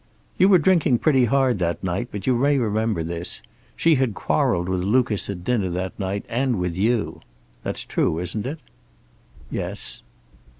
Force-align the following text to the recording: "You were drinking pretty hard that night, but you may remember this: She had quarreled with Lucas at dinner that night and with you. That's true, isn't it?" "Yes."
"You 0.39 0.49
were 0.49 0.57
drinking 0.57 0.97
pretty 0.97 1.25
hard 1.25 1.59
that 1.59 1.83
night, 1.83 2.07
but 2.11 2.25
you 2.25 2.35
may 2.35 2.57
remember 2.57 3.03
this: 3.03 3.39
She 3.75 3.93
had 4.01 4.15
quarreled 4.15 4.67
with 4.67 4.81
Lucas 4.81 5.29
at 5.29 5.43
dinner 5.43 5.69
that 5.69 5.93
night 5.99 6.25
and 6.27 6.57
with 6.57 6.75
you. 6.75 7.21
That's 7.61 7.83
true, 7.83 8.17
isn't 8.17 8.47
it?" 8.47 8.57
"Yes." 9.51 10.01